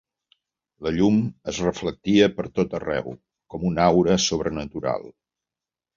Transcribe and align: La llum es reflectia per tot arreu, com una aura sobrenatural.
La 0.85 0.93
llum 0.95 1.19
es 1.53 1.59
reflectia 1.65 2.29
per 2.39 2.47
tot 2.61 2.75
arreu, 2.79 3.13
com 3.55 3.67
una 3.73 3.87
aura 3.93 4.17
sobrenatural. 4.29 5.11